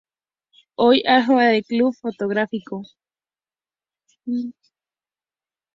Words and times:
Hoy 0.73 1.03
aloja 1.05 1.53
el 1.53 1.63
club 1.63 1.95
fotográfico. 1.95 2.81